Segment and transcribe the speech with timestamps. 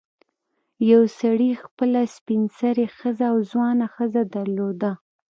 [0.91, 4.91] یو سړي خپله سپین سرې ښځه او ځوانه ښځه درلوده.